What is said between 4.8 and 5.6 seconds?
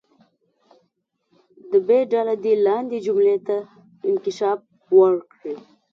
ورکړي.